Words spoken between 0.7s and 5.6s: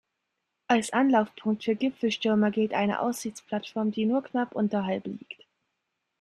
Anlaufpunkt für Gipfelstürmer gilt eine Aussichtsplattform, die nur knapp unterhalb liegt.